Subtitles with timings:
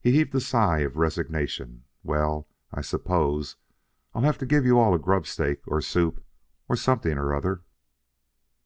[0.00, 1.84] He heaved a sigh of resignation.
[2.02, 3.54] "Well, I suppose
[4.12, 6.20] I'll have to give you all a grub stake or soup,
[6.68, 7.62] or something or other."